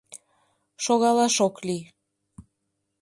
Шогалаш 0.83 1.37
ок 1.47 1.55
лий. 1.67 1.83